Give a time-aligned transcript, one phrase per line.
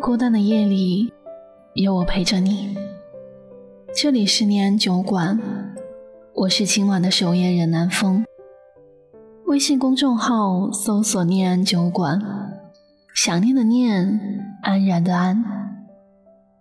[0.00, 1.12] 孤单的夜里，
[1.74, 2.74] 有我陪着你。
[3.94, 5.38] 这里是念安酒馆，
[6.34, 8.24] 我是今晚的守夜人南风。
[9.44, 12.18] 微信公众号搜索“念安酒馆”，
[13.14, 15.44] 想念的念，安然的安。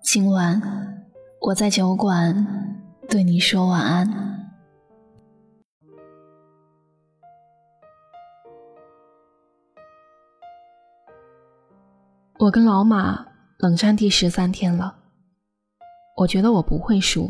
[0.02, 0.62] 今晚
[1.40, 2.46] 我在酒馆
[3.08, 4.28] 对你说晚安。
[12.40, 13.26] 我跟老马
[13.60, 14.96] 冷战第十三天了，
[16.16, 17.30] 我觉得我不会输。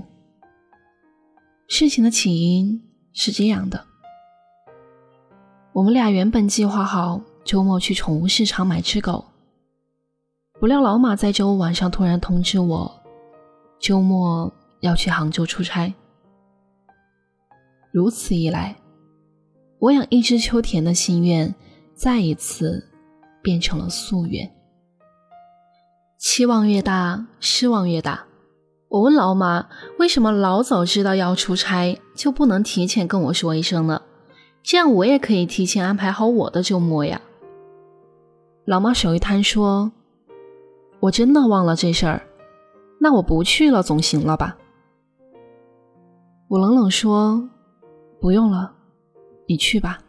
[1.68, 3.84] 事情的起因是这样的：
[5.74, 9.26] 我们俩原本计划好周末去宠物市场买只狗，
[10.60, 13.02] 不料老马在周五晚上突然通知我，
[13.80, 15.92] 周末要去杭州出差。
[17.92, 18.76] 如此一来，
[19.80, 21.56] 我养一只秋田的心愿
[21.96, 22.88] 再一次
[23.42, 24.48] 变成了夙愿。
[26.20, 28.26] 期望越大，失望越大。
[28.90, 34.02] 我问老马，为什么老早知道要出差就不能提前跟我说一声呢？
[34.62, 37.22] 这样我也可以提前安排好我的周末呀。
[38.66, 39.94] 老马手一摊说
[41.00, 42.22] ：“我真的忘了这事儿，
[43.00, 44.58] 那我不去了总行了吧？”
[46.50, 47.50] 我冷冷说
[48.20, 48.74] ：“不用了，
[49.48, 50.00] 你去吧。”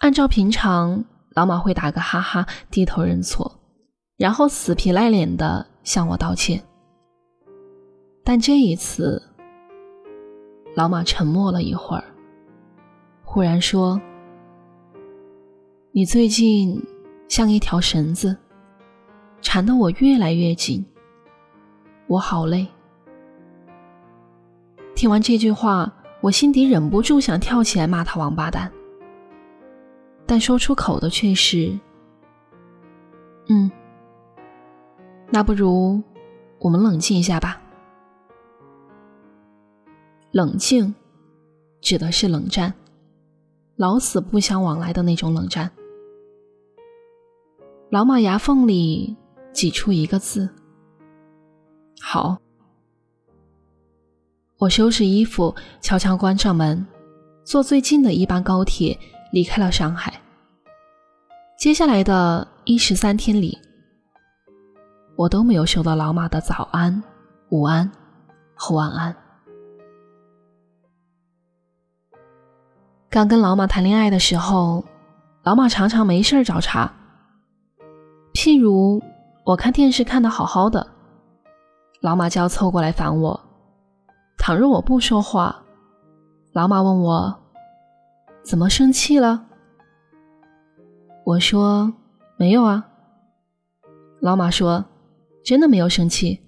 [0.00, 3.56] 按照平常，老马会打个哈哈，低头认错。
[4.20, 6.62] 然后死皮赖脸的向我道歉，
[8.22, 9.22] 但这一次，
[10.76, 12.04] 老马沉默了一会儿，
[13.24, 13.98] 忽然说
[15.92, 16.84] ：“你最近
[17.28, 18.36] 像一条绳子，
[19.40, 20.84] 缠得我越来越紧，
[22.06, 22.66] 我好累。”
[24.94, 25.90] 听完这句话，
[26.20, 28.70] 我心底忍不住想跳起来骂他王八蛋，
[30.26, 31.72] 但说出口的却是
[33.48, 33.70] ：“嗯。”
[35.32, 36.02] 那不如
[36.58, 37.62] 我们冷静一下吧。
[40.32, 40.94] 冷静，
[41.80, 42.74] 指的是冷战，
[43.76, 45.70] 老死不相往来的那种冷战。
[47.90, 49.16] 老马牙缝里
[49.52, 50.48] 挤出一个字
[52.02, 52.38] ：“好。”
[54.58, 56.86] 我收拾衣服，悄悄关上门，
[57.44, 58.98] 坐最近的一班高铁
[59.32, 60.20] 离开了上海。
[61.58, 63.56] 接下来的一十三天里。
[65.20, 67.02] 我都没有收到老马的早安、
[67.50, 67.92] 午安
[68.54, 69.14] 和晚安。
[73.10, 74.82] 刚跟老马谈恋爱的时候，
[75.42, 76.90] 老马常常没事儿找茬。
[78.32, 79.02] 譬如
[79.44, 80.86] 我看电视看的好好的，
[82.00, 83.38] 老马就要凑过来烦我。
[84.38, 85.54] 倘若我不说话，
[86.52, 87.38] 老马问我
[88.42, 89.44] 怎么生气了，
[91.26, 91.92] 我说
[92.38, 92.88] 没有啊。
[94.20, 94.82] 老马说。
[95.42, 96.38] 真的没有生气，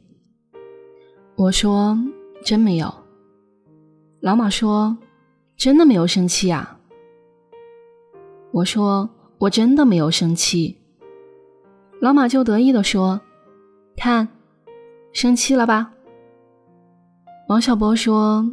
[1.34, 1.98] 我说
[2.44, 2.92] 真没有。
[4.20, 4.96] 老马说
[5.56, 6.78] 真的没有生气啊。
[8.52, 9.08] 我说
[9.38, 10.78] 我真的没有生气。
[12.00, 13.20] 老马就得意的说
[13.96, 14.28] ：“看，
[15.12, 15.94] 生气了吧？”
[17.48, 18.44] 王小波说：“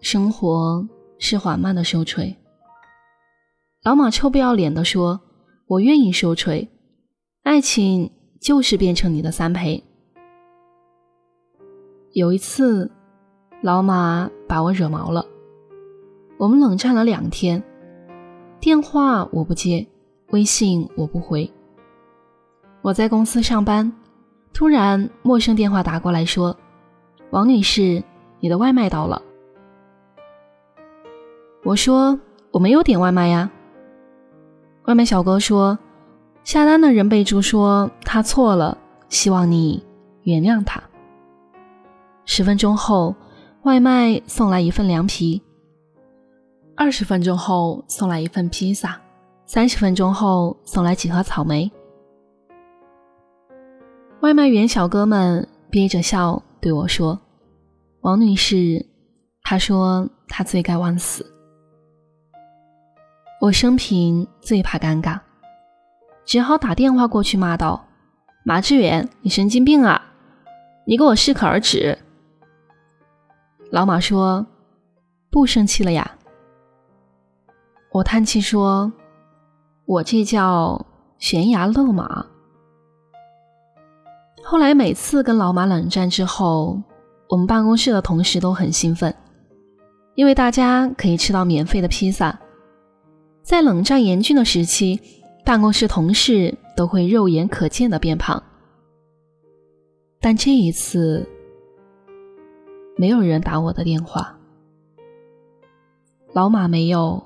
[0.00, 0.86] 生活
[1.18, 2.36] 是缓慢的收锤。”
[3.84, 5.20] 老马臭不要脸的说
[5.68, 6.68] ：“我愿意收锤，
[7.42, 8.10] 爱情。”
[8.44, 9.82] 就是变成你的三陪。
[12.12, 12.90] 有一次，
[13.62, 15.24] 老马把我惹毛了，
[16.36, 17.64] 我们冷战了两天，
[18.60, 19.86] 电话我不接，
[20.32, 21.50] 微信我不回。
[22.82, 23.90] 我在公司上班，
[24.52, 26.54] 突然陌生电话打过来说
[27.32, 28.04] ：“王女士，
[28.40, 29.22] 你的外卖到了。”
[31.64, 32.20] 我说
[32.52, 33.50] ：“我没有点外卖呀。”
[34.84, 35.78] 外卖小哥说。
[36.44, 38.76] 下单的人备注说他错了，
[39.08, 39.82] 希望你
[40.24, 40.82] 原谅他。
[42.26, 43.14] 十分钟后，
[43.62, 45.40] 外卖送来一份凉皮；
[46.76, 48.90] 二十分钟后送来一份披萨；
[49.46, 51.72] 三十分钟后送来几盒草莓。
[54.20, 57.18] 外卖员小哥们憋着笑对我说
[58.02, 58.84] ：“王女士，
[59.42, 61.24] 他说他罪该万死。”
[63.40, 65.18] 我生平最怕尴尬。
[66.26, 67.86] 只好打电话过去骂道
[68.44, 70.12] ：“马志远，你神经病啊！
[70.86, 71.98] 你给我适可而止。”
[73.70, 74.46] 老马说
[75.30, 76.16] ：“不生气了呀。”
[77.92, 78.92] 我叹气说
[79.84, 80.86] ：“我这叫
[81.18, 82.26] 悬崖勒马。”
[84.42, 86.80] 后来每次跟老马冷战之后，
[87.28, 89.14] 我们办公室的同事都很兴奋，
[90.14, 92.38] 因为大家可以吃到免费的披萨。
[93.42, 95.00] 在冷战严峻的时期。
[95.44, 98.42] 办公室同事都会肉眼可见的变胖。
[100.18, 101.28] 但这一次，
[102.96, 104.38] 没有人打我的电话，
[106.32, 107.22] 老马没有，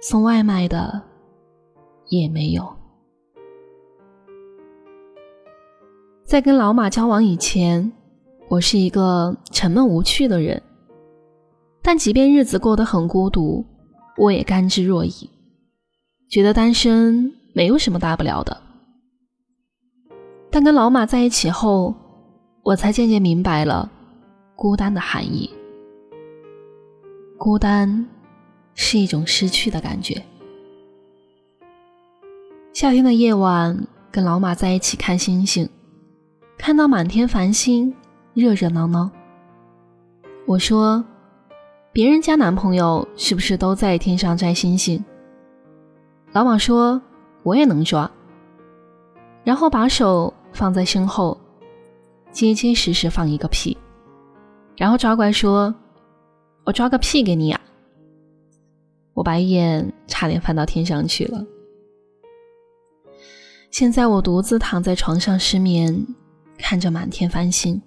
[0.00, 1.02] 送外卖的
[2.06, 2.64] 也没有。
[6.24, 7.90] 在跟老马交往以前，
[8.48, 10.62] 我是一个沉闷无趣的人，
[11.82, 13.66] 但即便日子过得很孤独，
[14.16, 15.28] 我也甘之若饴，
[16.28, 18.60] 觉得单身没有什么大不了的。
[20.50, 21.94] 但跟老马在一起后，
[22.62, 23.90] 我才渐渐明白了
[24.54, 25.50] 孤单的含义。
[27.38, 28.06] 孤单
[28.74, 30.22] 是一种失去的感觉。
[32.72, 35.68] 夏天的夜晚，跟老马在一起看星星，
[36.58, 37.94] 看到满天繁星，
[38.34, 39.10] 热热闹闹。
[40.46, 41.04] 我说
[41.92, 45.02] ：“别人家男朋友是不是都在天上摘星星？”
[46.32, 47.00] 老马说
[47.42, 48.10] ：“我也能抓。”
[49.44, 50.32] 然后把手。
[50.50, 51.38] 放在身后，
[52.32, 53.76] 结结实实放一个屁，
[54.76, 55.72] 然后抓过来说
[56.64, 57.60] ：“我抓个屁给你呀！”
[59.12, 61.44] 我白眼差点翻到天上去了。
[63.70, 66.04] 现在我独自躺在床上失眠，
[66.56, 67.80] 看着满天繁星，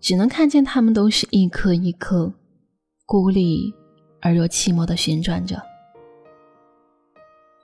[0.00, 2.32] 只能看见它们都是一颗一颗，
[3.06, 3.72] 孤立
[4.20, 5.62] 而又寂寞的旋转着。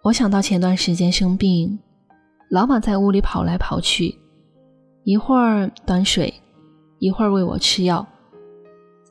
[0.02, 1.78] 我想到前段时间生病。
[2.50, 4.18] 老马在屋里跑来跑去，
[5.04, 6.32] 一会儿端水，
[6.98, 8.06] 一会儿喂我吃药，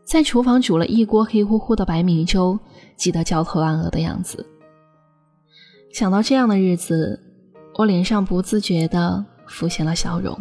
[0.04, 2.57] 在厨房煮了一锅黑乎乎的白米粥，
[2.95, 4.44] 急得焦头烂额的样子。
[5.94, 7.19] 想到这样的日子，
[7.75, 10.36] 我脸上不自觉地浮现了笑容。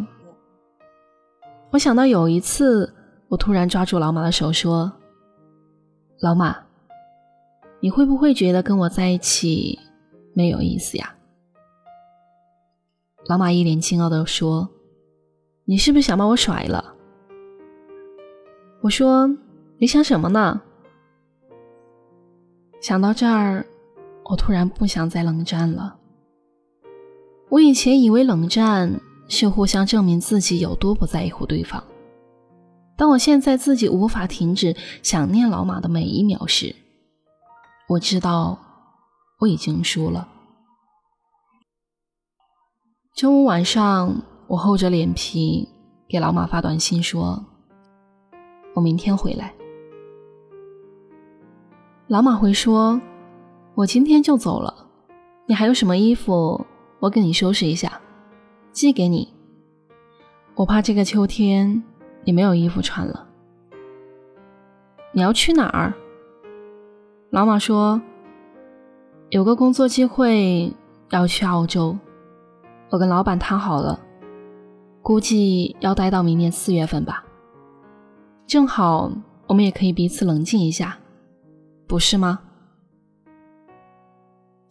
[1.69, 2.91] 我想到有一次，
[3.27, 4.91] 我突然抓住老马的手说
[6.19, 6.57] ：“老马，
[7.79, 9.77] 你会不会觉得跟我在一起
[10.37, 11.15] 没有意思呀？”
[13.25, 14.69] 老马一脸惊愕地说
[15.65, 16.93] ：“你是不是想把我甩了？”
[18.81, 19.27] 我说
[19.79, 20.61] ：“你想什么呢？”
[22.79, 23.65] 想到这儿，
[24.25, 25.97] 我突然不想再冷战了。
[27.49, 31.83] 我以前以为冷战是互相证明自己有多不在乎对方，
[32.95, 36.75] 当我现在自己无法停止想念老马的每一秒时，
[37.89, 38.59] 我知道
[39.39, 40.27] 我已经输了。
[43.15, 45.67] 周五晚上，我厚着脸皮
[46.07, 47.45] 给老马发短信说
[48.75, 49.53] ：“我明天回来。”
[52.07, 53.01] 老马回说
[53.75, 54.87] ：“我今天就走了，
[55.45, 56.65] 你还有什么衣服？
[56.99, 58.01] 我给你收拾一下，
[58.71, 59.33] 寄给你。
[60.55, 61.83] 我怕这个秋天
[62.23, 63.27] 你没有衣服穿了。
[65.11, 65.93] 你要去哪儿？”
[67.29, 68.01] 老马说
[69.29, 70.73] ：“有个工作机会
[71.11, 71.97] 要去澳洲。”
[72.89, 73.99] 我跟老板谈好了，
[75.01, 77.25] 估计要待到明年四月份吧。
[78.45, 79.11] 正好
[79.45, 80.97] 我们也可以彼此冷静一下，
[81.85, 82.39] 不是吗？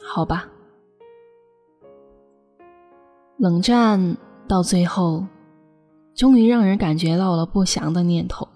[0.03, 0.49] 好吧。
[3.37, 4.17] 冷战
[4.49, 5.27] 到最后，
[6.15, 8.49] 终于让人感觉到了不祥的念头。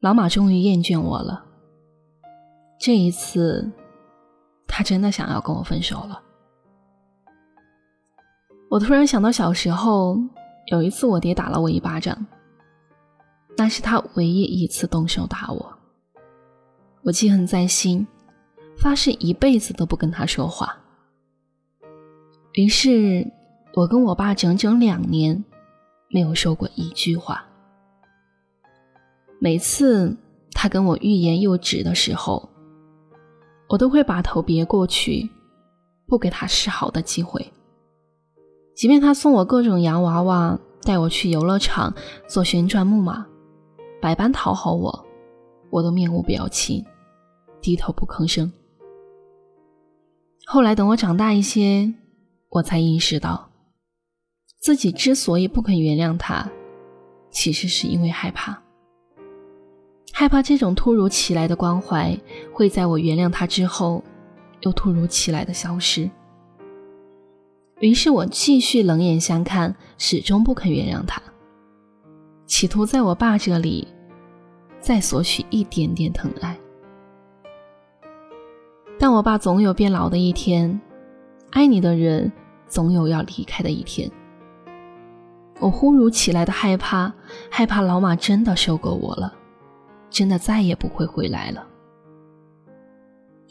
[0.00, 1.46] 老马终于厌倦我了，
[2.78, 3.72] 这一次，
[4.66, 6.22] 他真的想要跟我分手了。
[8.68, 10.18] 我突然想到小时候
[10.66, 12.26] 有一次，我爹打了我一巴掌，
[13.56, 15.72] 那是他唯一一次动手打我。
[17.02, 18.06] 我记恨在心，
[18.76, 20.76] 发誓一辈子都不跟他说话。
[22.54, 23.30] 于是，
[23.74, 25.44] 我跟我爸整整两年
[26.08, 27.44] 没有说过一句话。
[29.38, 30.16] 每次
[30.52, 32.48] 他跟我欲言又止的时候，
[33.68, 35.28] 我都会把头别过去，
[36.06, 37.52] 不给他示好的机会。
[38.74, 41.94] 即便他送我各种洋娃娃，带我去游乐场
[42.28, 43.26] 坐旋转木马，
[44.00, 45.06] 百般讨好我，
[45.70, 46.84] 我都面无表情，
[47.60, 48.52] 低头不吭声。
[50.46, 51.92] 后来等我长大一些，
[52.50, 53.50] 我才意识到，
[54.60, 56.48] 自己之所以不肯原谅他，
[57.30, 58.62] 其实是因为害怕，
[60.18, 62.18] 害怕这种突如其来的关怀
[62.50, 64.02] 会在我原谅他之后，
[64.62, 66.10] 又突如其来的消失。
[67.80, 71.20] 于是我继续冷眼相看，始终不肯原谅他，
[72.46, 73.86] 企图在我爸这里
[74.80, 76.56] 再索取一点点疼爱。
[78.98, 80.80] 但我爸总有变老的一天，
[81.50, 82.32] 爱你的人
[82.66, 84.10] 总有要离开的一天。
[85.60, 87.12] 我忽如其来的害怕，
[87.50, 89.30] 害怕老马真的受够我了，
[90.16, 91.62] 真的再也不会回来了。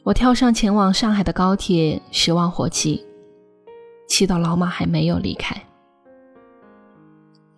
[0.04, 3.06] 我跳上前往上海的高铁，十万火急。
[4.08, 5.56] 气到老马还没有离开。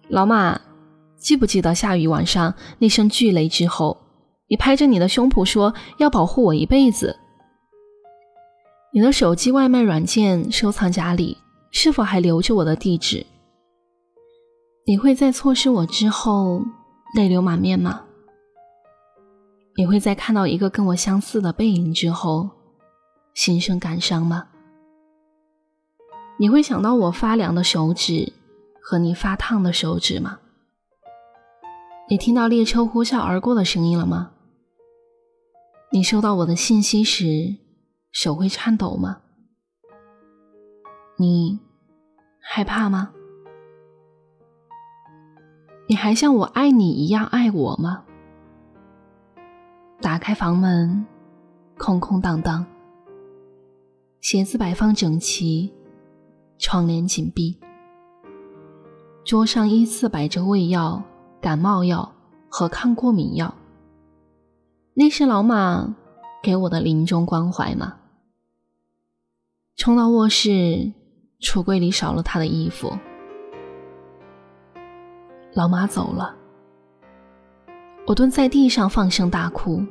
[0.09, 0.59] 老马，
[1.15, 3.95] 记不记得下雨晚上那声巨雷之后，
[4.49, 7.15] 你拍着你的胸脯说要保护我一辈子？
[8.91, 11.37] 你的手机外卖软件收藏夹里
[11.71, 13.25] 是否还留着我的地址？
[14.85, 16.61] 你会在错失我之后
[17.15, 18.01] 泪流满面吗？
[19.77, 22.49] 你会在看到一个跟我相似的背影之后
[23.35, 24.47] 心生感伤吗？
[26.39, 28.33] 你会想到我发凉的手指
[28.81, 30.39] 和你发烫的手指吗？
[32.09, 34.31] 你听到列车呼啸而过的声音了吗？
[35.91, 37.57] 你收到我的信息时
[38.11, 39.21] 手会颤抖吗？
[41.19, 41.59] 你
[42.41, 43.13] 害怕吗？
[45.87, 48.05] 你还像我爱你一样爱我吗？
[49.99, 51.05] 打开房门，
[51.77, 52.65] 空空荡荡，
[54.21, 55.73] 鞋子摆放整齐。
[56.59, 57.59] 窗帘紧闭，
[59.23, 61.03] 桌上依次摆着胃药、
[61.39, 62.13] 感冒药
[62.49, 63.53] 和抗过敏药。
[64.95, 65.95] 那是老马
[66.41, 67.97] 给我的临终关怀吗？
[69.75, 70.93] 冲到卧室，
[71.39, 72.97] 橱柜里少了他的衣服。
[75.53, 76.36] 老马走了，
[78.07, 79.83] 我蹲在地上放声大哭。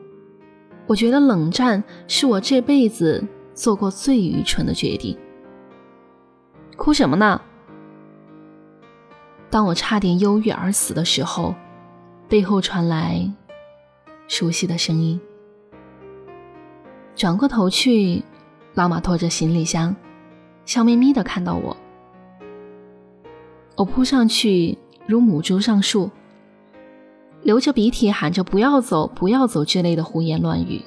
[0.87, 5.17] 我觉得冷战是我这辈子做过最愚蠢的决定。
[6.79, 7.39] 哭什么呢？
[9.51, 11.55] 当我差点忧郁而死的时候，
[12.27, 13.31] 背后传来
[14.29, 15.21] 熟悉的声音。
[17.15, 18.25] 转过头去，
[18.73, 19.95] 老马拖着行李箱，
[20.65, 21.77] 笑眯眯的看到我。
[23.77, 26.11] 我扑上去如母猪上树，
[27.47, 30.83] 流着鼻涕喊着“不要走，不要走”之类的胡言乱语。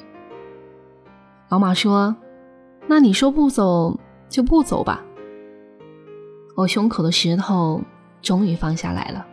[1.48, 2.18] 老马说
[2.86, 3.98] ：“那你说不走
[4.28, 5.02] 就不走吧。”
[6.58, 7.82] 我胸口的石头
[8.22, 9.26] 终于放下来了。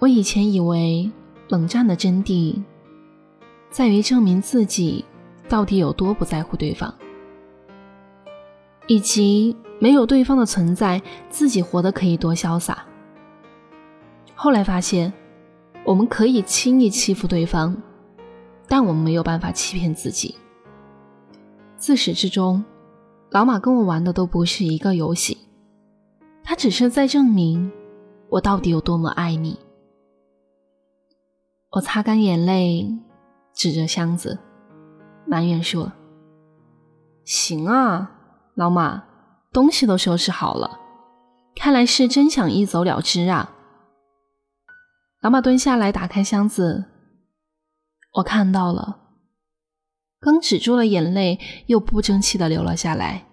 [0.00, 1.10] 我以前以为
[1.48, 2.62] 冷战的真谛
[3.70, 5.02] 在于证明自己
[5.48, 6.94] 到底有多不在乎对方，
[8.86, 11.00] 以及没有对方的存在，
[11.30, 12.84] 自己活得可以多潇洒。
[14.42, 15.12] 后来发现，
[15.84, 17.76] 我们可以轻易欺负对方，
[18.66, 20.34] 但我们没有办法欺骗自己。
[21.76, 22.64] 自始至终。
[23.32, 25.36] 老马跟我玩的都不是一个游戏，
[26.42, 27.70] 他只是在证明
[28.30, 29.58] 我到底有多么爱你。
[31.72, 32.98] 我擦干眼泪，
[33.54, 34.38] 指着箱子，
[35.26, 35.92] 埋怨说
[37.26, 38.10] ：“行啊，
[38.54, 39.04] 老马，
[39.52, 40.80] 东西都收拾好了，
[41.54, 43.56] 看来是真想一走了之啊。”
[45.20, 46.86] 老马蹲下来打开箱子，
[48.14, 49.00] 我看到了。
[50.18, 53.26] 刚止住了眼泪，又不争气的流了下来，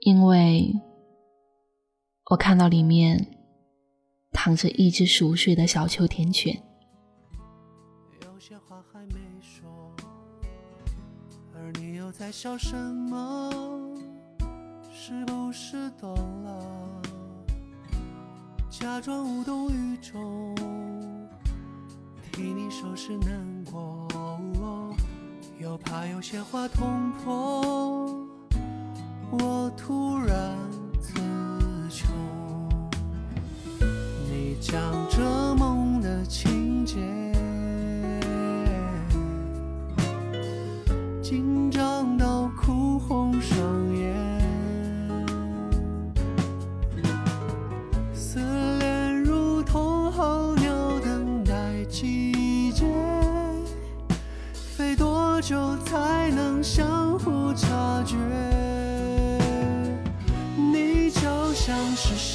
[0.00, 0.74] 因为
[2.30, 3.38] 我看到里面
[4.30, 6.62] 躺着一只熟睡的小秋田犬。
[8.22, 9.94] 有些话还没说，
[11.54, 13.50] 而你又在笑什么？
[14.92, 17.02] 是不是懂了？
[18.72, 20.54] 假装无动于衷，
[22.32, 24.08] 替你收拾难过。
[25.60, 28.21] 又怕有些话捅破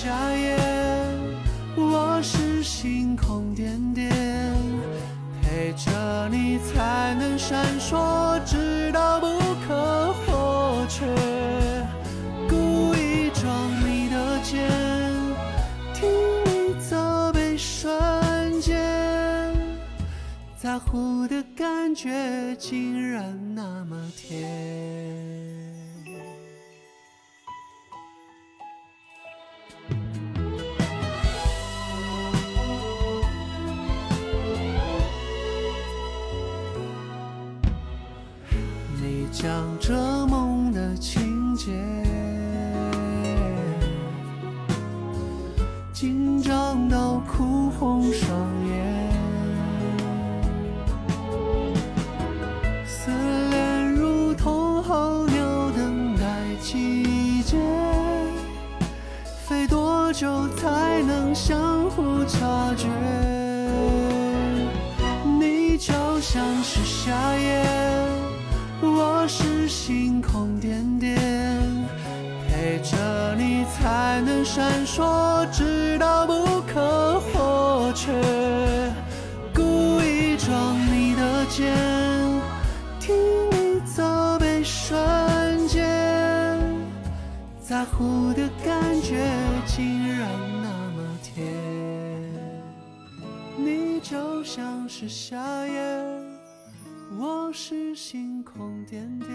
[0.07, 0.55] 夏夜，
[1.75, 4.09] 我是星空点点，
[5.41, 9.27] 陪着你才能闪烁，直到不
[9.67, 11.05] 可或缺，
[12.47, 13.53] 故意撞
[13.85, 14.71] 你的肩，
[15.93, 16.07] 替
[16.45, 16.95] 你走
[17.33, 17.91] 背瞬
[18.61, 18.79] 间，
[20.55, 23.36] 在乎的感觉竟然。
[39.39, 39.47] 想
[39.79, 39.93] 着
[40.25, 41.71] 梦的情节，
[45.93, 48.35] 紧张到哭红双
[48.67, 49.13] 眼，
[52.83, 53.11] 思
[53.51, 56.23] 念如同候鸟等待
[56.59, 57.57] 季节。
[59.45, 62.87] 飞多久才能相互察觉？
[65.39, 67.67] 你就像是夏夜。
[68.81, 71.17] 我是星空点点，
[72.47, 78.11] 陪着你才能闪烁，直到不可或缺。
[79.53, 81.75] 故意撞你的肩，
[82.99, 83.15] 听
[83.49, 86.59] 你责备瞬间，
[87.59, 89.27] 在乎的感觉
[89.65, 90.29] 竟然
[90.61, 91.43] 那么甜。
[93.57, 96.16] 你就像是夏夜，
[97.15, 99.29] 我是星空点点。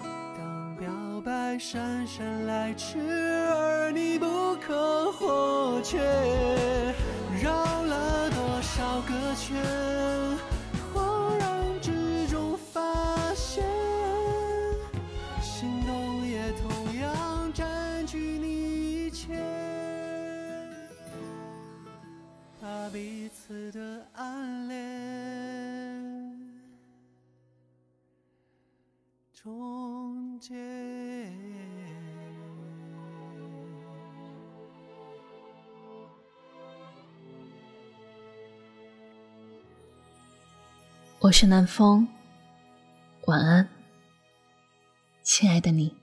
[0.00, 0.88] 当表
[1.24, 5.98] 白姗姗来迟，而你不可或缺，
[7.42, 9.62] 绕了多少个圈，
[10.94, 13.64] 恍然之中发现，
[15.40, 19.34] 心动也同样占据你一切。
[22.60, 23.80] 把彼此的
[41.22, 42.08] 我是南风，
[43.26, 43.68] 晚安，
[45.22, 46.01] 亲爱的你。